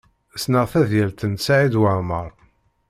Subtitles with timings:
[0.35, 2.27] Ssneɣ tadyalt n Saɛid Waɛmaṛ.